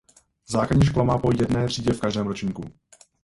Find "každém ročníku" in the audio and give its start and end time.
1.99-2.63